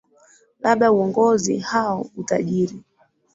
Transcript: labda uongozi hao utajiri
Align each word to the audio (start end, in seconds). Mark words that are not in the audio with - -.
labda 0.59 0.91
uongozi 0.91 1.57
hao 1.57 2.05
utajiri 2.17 2.75